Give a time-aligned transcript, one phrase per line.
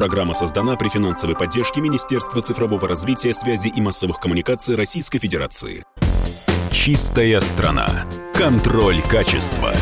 [0.00, 5.84] Программа создана при финансовой поддержке Министерства цифрового развития, связи и массовых коммуникаций Российской Федерации.
[6.70, 8.06] Чистая страна.
[8.32, 9.74] Контроль качества.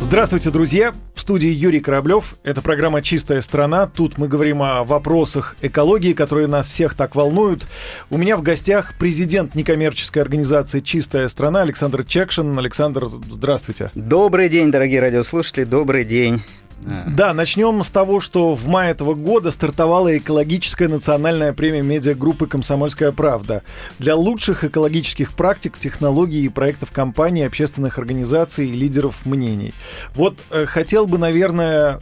[0.00, 0.92] Здравствуйте, друзья!
[1.14, 2.34] В студии Юрий Кораблев.
[2.42, 3.86] Это программа «Чистая страна».
[3.86, 7.68] Тут мы говорим о вопросах экологии, которые нас всех так волнуют.
[8.10, 12.58] У меня в гостях президент некоммерческой организации «Чистая страна» Александр Чекшин.
[12.58, 13.92] Александр, здравствуйте.
[13.94, 15.62] Добрый день, дорогие радиослушатели.
[15.62, 16.42] Добрый день.
[16.82, 23.12] Да, начнем с того, что в мае этого года стартовала экологическая национальная премия медиагруппы «Комсомольская
[23.12, 23.62] правда»
[23.98, 29.72] для лучших экологических практик, технологий и проектов компаний, общественных организаций и лидеров мнений.
[30.14, 32.00] Вот э, хотел бы, наверное,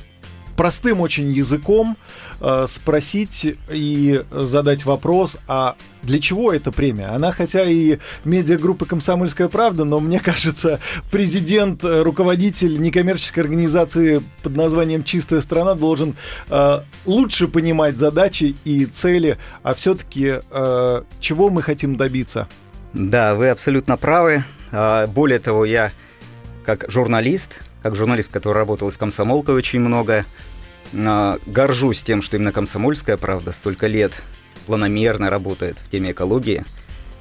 [0.56, 1.96] простым очень языком
[2.40, 7.06] э, спросить и задать вопрос, а для чего эта премия?
[7.06, 10.80] Она хотя и медиагруппы «Комсомольская правда», но мне кажется,
[11.10, 16.14] президент, э, руководитель некоммерческой организации под названием «Чистая страна» должен
[16.50, 22.48] э, лучше понимать задачи и цели, а все-таки э, чего мы хотим добиться?
[22.92, 24.44] Да, вы абсолютно правы.
[24.72, 25.92] А, более того, я
[26.64, 30.24] как журналист, как журналист, который работал с комсомолкой очень много,
[30.94, 34.22] а, горжусь тем, что именно комсомольская правда столько лет
[34.64, 36.64] планомерно работает в теме экологии.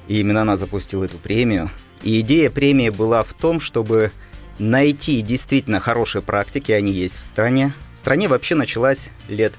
[0.08, 1.70] И именно она запустила эту премию.
[2.02, 4.10] И идея премии была в том, чтобы
[4.58, 7.74] найти действительно хорошие практики, они есть в стране.
[7.94, 9.52] В стране вообще началась лет,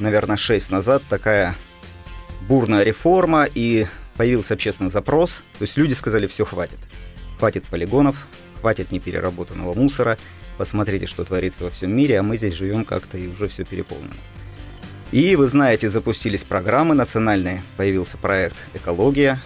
[0.00, 1.54] наверное, 6 назад такая
[2.48, 5.44] бурная реформа, и появился общественный запрос.
[5.60, 6.78] То есть люди сказали, все, хватит.
[7.38, 8.26] Хватит полигонов,
[8.66, 10.18] хватит непереработанного мусора,
[10.58, 14.16] посмотрите, что творится во всем мире, а мы здесь живем как-то и уже все переполнено.
[15.12, 19.38] И вы знаете, запустились программы национальные, появился проект «Экология».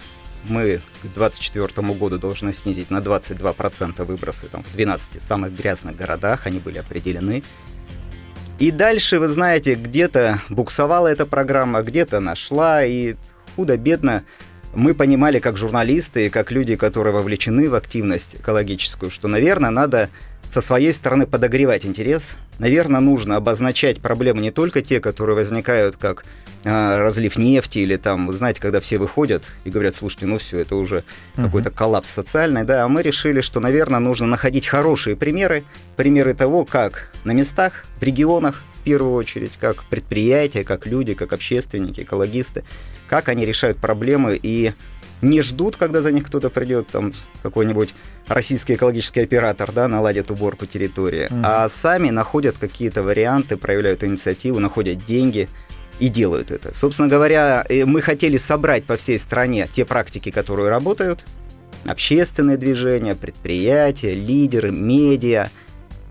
[0.45, 6.47] Мы к 2024 году должны снизить на 22% выбросы там, в 12 самых грязных городах,
[6.47, 7.43] они были определены.
[8.57, 13.17] И дальше, вы знаете, где-то буксовала эта программа, где-то нашла, и
[13.55, 14.23] худо-бедно
[14.73, 20.09] мы понимали как журналисты и как люди, которые вовлечены в активность экологическую, что, наверное, надо
[20.49, 22.31] со своей стороны подогревать интерес.
[22.59, 26.25] Наверное, нужно обозначать проблемы не только те, которые возникают как
[26.63, 30.59] э, разлив нефти или там, вы знаете, когда все выходят и говорят, слушайте, ну все,
[30.59, 30.97] это уже
[31.35, 31.45] uh-huh.
[31.45, 35.63] какой-то коллапс социальный, да, а мы решили, что, наверное, нужно находить хорошие примеры,
[35.95, 41.33] примеры того, как на местах, в регионах, в первую очередь, как предприятия, как люди, как
[41.33, 42.63] общественники, экологисты,
[43.07, 44.73] как они решают проблемы и
[45.21, 47.93] не ждут, когда за них кто-то придет, там какой-нибудь
[48.27, 51.41] российский экологический оператор, да, наладит уборку территории, mm-hmm.
[51.43, 55.47] а сами находят какие-то варианты, проявляют инициативу, находят деньги
[55.99, 56.75] и делают это.
[56.75, 61.23] Собственно говоря, э, мы хотели собрать по всей стране те практики, которые работают,
[61.85, 65.49] общественные движения, предприятия, лидеры, медиа,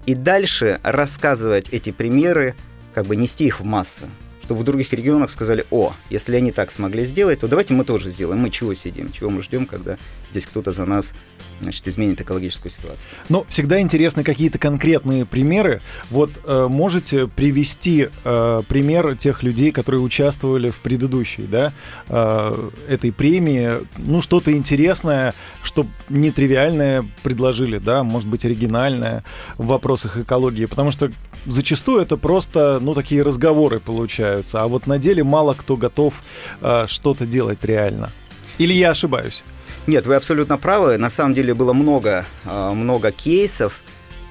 [0.07, 2.55] и дальше рассказывать эти примеры,
[2.95, 4.07] как бы нести их в массы
[4.51, 8.11] что в других регионах сказали, о, если они так смогли сделать, то давайте мы тоже
[8.11, 8.41] сделаем.
[8.41, 9.97] Мы чего сидим, чего мы ждем, когда
[10.33, 11.13] здесь кто-то за нас
[11.61, 13.01] значит, изменит экологическую ситуацию.
[13.29, 15.83] Но всегда интересны какие-то конкретные примеры.
[16.11, 21.73] Вот э, можете привести э, пример тех людей, которые участвовали в предыдущей, да,
[22.09, 29.23] э, этой премии, ну что-то интересное, что нетривиальное предложили, да, может быть оригинальное
[29.59, 31.13] в вопросах экологии, потому что
[31.47, 36.23] зачастую это просто, ну такие разговоры получаются, а вот на деле мало кто готов
[36.61, 38.11] э, что-то делать реально.
[38.59, 39.43] Или я ошибаюсь?
[39.87, 40.99] Нет, вы абсолютно правы.
[40.99, 43.81] На самом деле было много, а, много кейсов,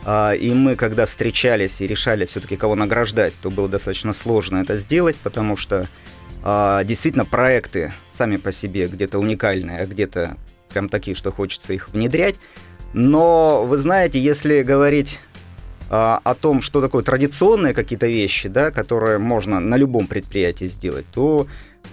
[0.06, 4.78] а, и мы, когда встречались и решали все-таки кого награждать, то было достаточно сложно это
[4.78, 5.88] сделать, потому что
[6.44, 10.38] а, действительно проекты сами по себе где-то уникальные, а где-то
[10.70, 12.36] прям такие, что хочется их внедрять.
[12.94, 15.20] Но вы знаете, если говорить
[15.90, 21.48] о том, что такое традиционные какие-то вещи, да, которые можно на любом предприятии сделать, то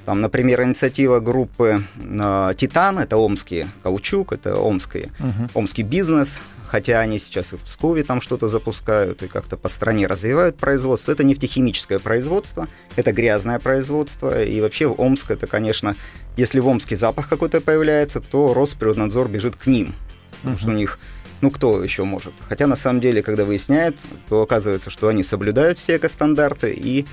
[0.04, 5.50] там, например, инициатива группы э, «Титан», это омский каучук, это омский, uh-huh.
[5.54, 10.06] омский бизнес, хотя они сейчас и в Пскове там что-то запускают и как-то по стране
[10.06, 11.10] развивают производство.
[11.10, 15.96] Это нефтехимическое производство, это грязное производство, и вообще в Омск это, конечно,
[16.36, 19.92] если в Омске запах какой-то появляется, то Росприроднадзор бежит к ним,
[20.36, 20.60] потому uh-huh.
[20.60, 20.98] что у них
[21.40, 22.32] ну кто еще может?
[22.48, 23.98] Хотя на самом деле, когда выясняют,
[24.28, 27.06] то оказывается, что они соблюдают все экостандарты и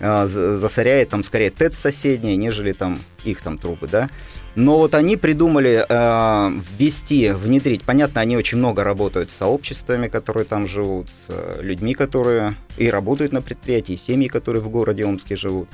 [0.00, 4.08] а, засоряет там скорее ТЭЦ соседние, нежели там их там трубы, да.
[4.54, 10.44] Но вот они придумали э, ввести, внедрить, понятно, они очень много работают с сообществами, которые
[10.44, 15.04] там живут, с э, людьми, которые и работают на предприятии, и семьи, которые в городе
[15.04, 15.68] Омске живут.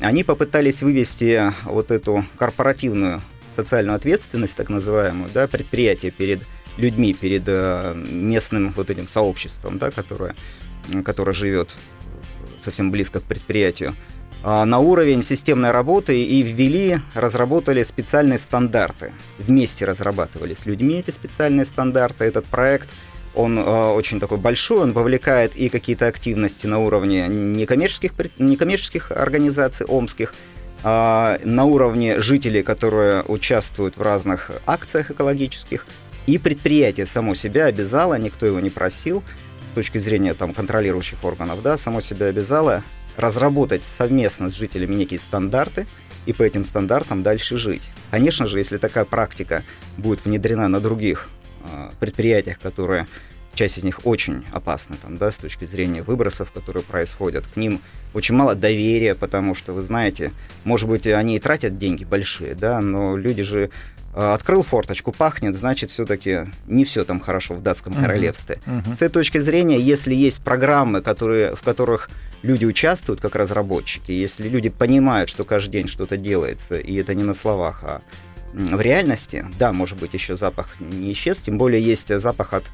[0.00, 3.22] Они попытались вывести вот эту корпоративную
[3.54, 6.42] социальную ответственность, так называемую, да, предприятия перед
[6.76, 10.34] людьми, перед э, местным вот этим сообществом, да, которое,
[11.04, 11.76] которое живет
[12.58, 13.94] совсем близко к предприятию,
[14.46, 19.12] а, на уровень системной работы и ввели, разработали специальные стандарты.
[19.38, 22.24] Вместе разрабатывали с людьми эти специальные стандарты.
[22.24, 22.90] Этот проект,
[23.34, 29.86] он э, очень такой большой, он вовлекает и какие-то активности на уровне некоммерческих, некоммерческих организаций
[29.86, 30.34] омских,
[30.82, 35.86] э, на уровне жителей, которые участвуют в разных акциях экологических,
[36.26, 39.22] и предприятие само себя обязало, никто его не просил,
[39.70, 42.82] с точки зрения там, контролирующих органов, да, само себя обязало
[43.16, 45.86] разработать совместно с жителями некие стандарты
[46.26, 47.82] и по этим стандартам дальше жить.
[48.10, 49.62] Конечно же, если такая практика
[49.98, 51.28] будет внедрена на других
[51.62, 53.06] э, предприятиях, которые
[53.54, 57.46] часть из них очень опасны там, да, с точки зрения выбросов, которые происходят.
[57.46, 57.80] К ним
[58.12, 60.32] очень мало доверия, потому что, вы знаете,
[60.64, 63.70] может быть, они и тратят деньги большие, да, но люди же
[64.16, 68.02] Э, открыл форточку, пахнет, значит, все-таки не все там хорошо в датском uh-huh.
[68.02, 68.60] королевстве.
[68.64, 68.94] Uh-huh.
[68.94, 72.08] С этой точки зрения, если есть программы, которые, в которых
[72.42, 77.24] люди участвуют как разработчики, если люди понимают, что каждый день что-то делается, и это не
[77.24, 78.02] на словах, а
[78.52, 82.64] в реальности, да, может быть, еще запах не исчез, тем более есть запах от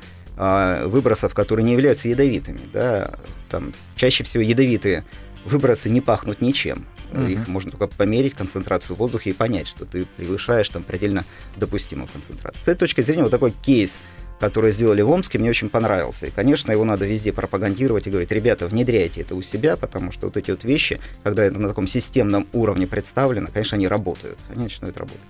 [0.86, 2.60] выбросов, которые не являются ядовитыми.
[2.72, 3.10] Да?
[3.48, 5.04] Там чаще всего ядовитые
[5.44, 6.86] выбросы не пахнут ничем.
[7.12, 7.32] Uh-huh.
[7.32, 11.24] Их можно только померить концентрацию в воздухе и понять, что ты превышаешь там предельно
[11.56, 12.62] допустимую концентрацию.
[12.62, 13.98] С этой точки зрения вот такой кейс,
[14.40, 16.26] который сделали в Омске, мне очень понравился.
[16.26, 20.26] И, конечно, его надо везде пропагандировать и говорить, ребята, внедряйте это у себя, потому что
[20.26, 24.64] вот эти вот вещи, когда это на таком системном уровне представлено, конечно, они работают, они
[24.64, 25.20] начинают работать.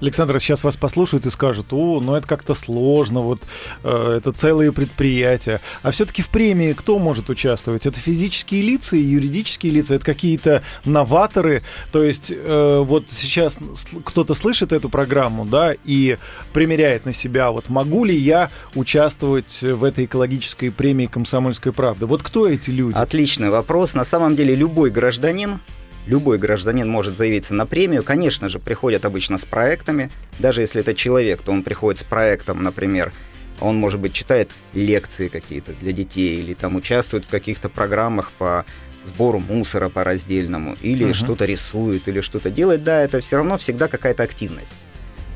[0.00, 3.42] Александр сейчас вас послушают и скажут, о, ну это как-то сложно, вот
[3.82, 5.60] э, это целые предприятия.
[5.82, 7.86] А все-таки в премии кто может участвовать?
[7.86, 11.62] Это физические лица и юридические лица, это какие-то новаторы.
[11.92, 13.58] То есть э, вот сейчас
[14.04, 16.18] кто-то слышит эту программу, да, и
[16.52, 22.06] примеряет на себя, вот могу ли я участвовать в этой экологической премии «Комсомольская правда».
[22.06, 22.96] Вот кто эти люди?
[22.96, 23.94] Отличный вопрос.
[23.94, 25.60] На самом деле любой гражданин
[26.06, 28.04] Любой гражданин может заявиться на премию.
[28.04, 30.08] Конечно же, приходят обычно с проектами.
[30.38, 33.12] Даже если это человек, то он приходит с проектом, например,
[33.60, 38.64] он, может быть, читает лекции какие-то для детей или там участвует в каких-то программах по
[39.04, 41.14] сбору мусора по раздельному, или uh-huh.
[41.14, 42.84] что-то рисует, или что-то делает.
[42.84, 44.74] Да, это все равно всегда какая-то активность.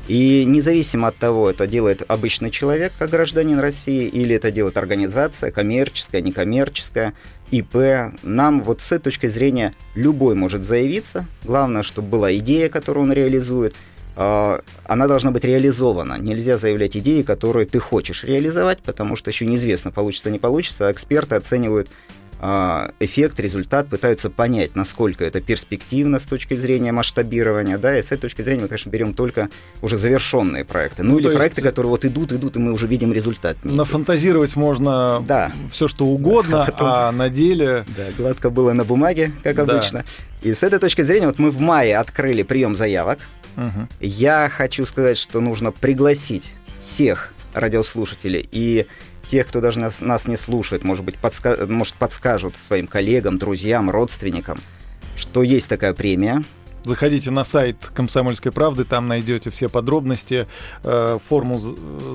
[0.07, 5.51] И независимо от того, это делает обычный человек, как гражданин России, или это делает организация,
[5.51, 7.13] коммерческая, некоммерческая,
[7.51, 11.27] ИП, нам вот с этой точки зрения любой может заявиться.
[11.43, 13.75] Главное, чтобы была идея, которую он реализует.
[14.15, 16.17] А, она должна быть реализована.
[16.17, 20.91] Нельзя заявлять идеи, которые ты хочешь реализовать, потому что еще неизвестно, получится не получится.
[20.91, 21.89] Эксперты оценивают
[22.99, 28.21] эффект, результат, пытаются понять, насколько это перспективно с точки зрения масштабирования, да, и с этой
[28.21, 29.49] точки зрения мы, конечно, берем только
[29.83, 33.13] уже завершенные проекты, ну, ну или проекты, которые вот идут, идут, и мы уже видим
[33.13, 33.57] результат.
[33.63, 35.51] Нафантазировать можно да.
[35.69, 37.85] все, что угодно, Потом, а на деле...
[37.95, 39.63] Да, гладко было на бумаге, как да.
[39.63, 40.03] обычно.
[40.41, 43.19] И с этой точки зрения, вот мы в мае открыли прием заявок.
[43.57, 43.87] Угу.
[43.99, 48.87] Я хочу сказать, что нужно пригласить всех радиослушателей и
[49.31, 53.89] тех, кто даже нас, нас не слушает, может быть, подска может, подскажут своим коллегам, друзьям,
[53.89, 54.59] родственникам,
[55.15, 56.43] что есть такая премия,
[56.83, 60.47] Заходите на сайт «Комсомольской правды», там найдете все подробности,
[60.83, 61.59] э, форму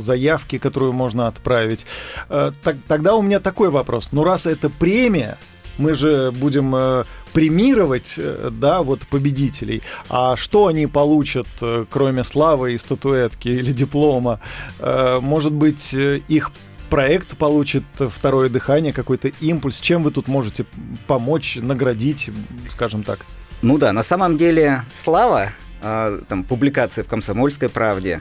[0.01, 1.87] заявки, которую можно отправить.
[2.29, 2.51] Э,
[2.89, 4.09] тогда у меня такой вопрос.
[4.11, 5.39] Ну, раз это премия,
[5.79, 8.19] мы же будем э, премировать,
[8.51, 9.83] да, вот победителей.
[10.09, 11.47] А что они получат,
[11.89, 14.41] кроме славы и статуэтки или диплома?
[14.81, 16.51] Может быть, их
[16.87, 19.81] проект получит второе дыхание, какой-то импульс.
[19.81, 20.67] Чем вы тут можете
[21.07, 22.31] помочь, наградить,
[22.71, 23.21] скажем так?
[23.63, 25.51] Ну да, на самом деле слава,
[25.83, 28.21] э, там, публикации в «Комсомольской правде»,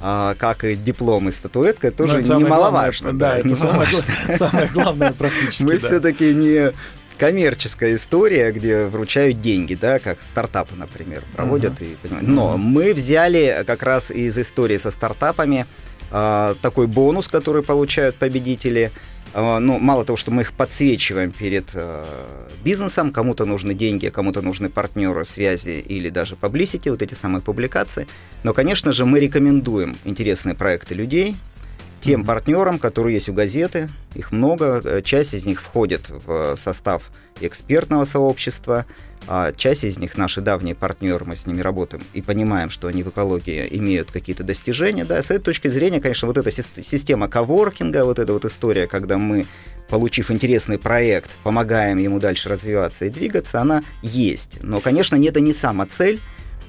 [0.00, 3.12] э, как и диплом и статуэтка, ну, тоже это немаловажно.
[3.12, 3.88] Главное, да, это самое,
[4.36, 5.62] самое главное практически.
[5.62, 6.72] Мы все-таки не
[7.18, 12.22] коммерческая история, где вручают деньги, да, как стартапы, например, проводят uh-huh.
[12.22, 12.24] и.
[12.24, 15.66] Но мы взяли как раз из истории со стартапами
[16.10, 18.92] такой бонус, который получают победители.
[19.34, 22.04] А, ну, мало того, что мы их подсвечиваем перед а,
[22.62, 28.06] бизнесом, кому-то нужны деньги, кому-то нужны партнеры, связи или даже publicity, вот эти самые публикации.
[28.42, 31.36] Но, конечно же, мы рекомендуем интересные проекты людей,
[32.00, 33.88] тем партнерам, которые есть у газеты.
[34.14, 34.82] Их много.
[34.84, 37.10] Э, часть из них входит в состав
[37.46, 38.86] экспертного сообщества.
[39.28, 43.04] А часть из них наши давние партнеры, мы с ними работаем и понимаем, что они
[43.04, 45.04] в экологии имеют какие-то достижения.
[45.04, 49.18] Да, с этой точки зрения, конечно, вот эта система коворкинга, вот эта вот история, когда
[49.18, 49.46] мы,
[49.88, 54.58] получив интересный проект, помогаем ему дальше развиваться и двигаться, она есть.
[54.62, 56.20] Но, конечно, это не сама цель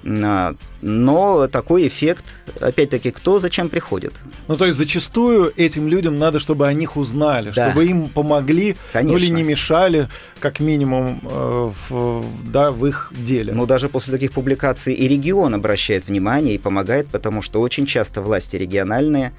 [0.03, 2.25] но такой эффект,
[2.59, 4.13] опять-таки, кто зачем приходит?
[4.47, 7.69] Ну, то есть зачастую этим людям надо, чтобы о них узнали, да.
[7.69, 9.17] чтобы им помогли, Конечно.
[9.17, 13.53] ну или не мешали, как минимум, э, в, да, в их деле.
[13.53, 18.21] Ну, даже после таких публикаций и регион обращает внимание и помогает, потому что очень часто
[18.21, 19.31] власти региональные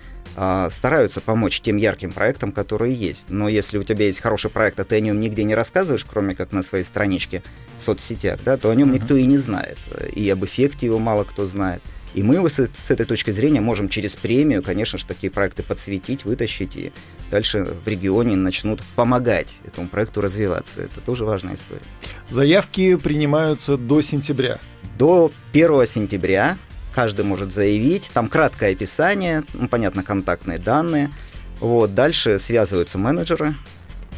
[0.71, 3.31] стараются помочь тем ярким проектам, которые есть.
[3.31, 6.35] Но если у тебя есть хороший проект, а ты о нем нигде не рассказываешь, кроме
[6.35, 7.43] как на своей страничке
[7.79, 8.95] в соцсетях, да, то о нем uh-huh.
[8.95, 9.79] никто и не знает.
[10.15, 11.83] И об эффекте его мало кто знает.
[12.15, 16.25] И мы с, с этой точки зрения можем через премию, конечно же, такие проекты подсветить,
[16.25, 16.93] вытащить, и
[17.31, 20.83] дальше в регионе начнут помогать этому проекту развиваться.
[20.83, 21.83] Это тоже важная история.
[22.29, 24.61] Заявки принимаются до сентября.
[24.97, 26.57] До 1 сентября
[26.95, 28.11] каждый может заявить.
[28.15, 31.11] Там краткое описание, ну, понятно, контактные данные.
[31.61, 33.55] Вот, дальше связываются менеджеры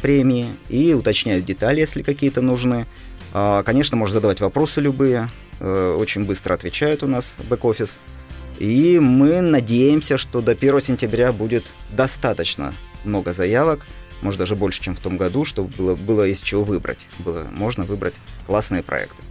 [0.01, 2.85] премии и уточняют детали, если какие-то нужны.
[3.33, 5.27] А, конечно, можно задавать вопросы любые,
[5.59, 7.99] э, очень быстро отвечают у нас бэк-офис.
[8.59, 13.85] И мы надеемся, что до 1 сентября будет достаточно много заявок,
[14.21, 16.99] может даже больше, чем в том году, чтобы было, было из чего выбрать.
[17.19, 18.15] Было, можно выбрать
[18.47, 19.21] классные проекты.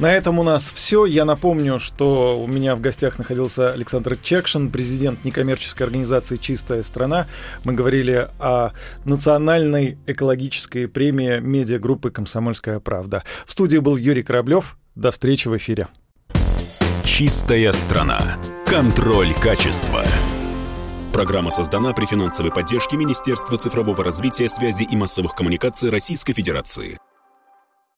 [0.00, 1.04] На этом у нас все.
[1.04, 7.26] Я напомню, что у меня в гостях находился Александр Чекшин, президент некоммерческой организации «Чистая страна».
[7.64, 8.70] Мы говорили о
[9.04, 13.24] национальной экологической премии медиагруппы «Комсомольская правда».
[13.44, 14.78] В студии был Юрий Кораблев.
[14.94, 15.88] До встречи в эфире.
[17.04, 18.38] «Чистая страна».
[18.64, 20.02] Контроль качества.
[21.12, 26.96] Программа создана при финансовой поддержке Министерства цифрового развития, связи и массовых коммуникаций Российской Федерации.